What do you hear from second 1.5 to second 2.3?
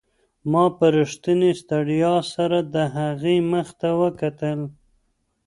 ستړیا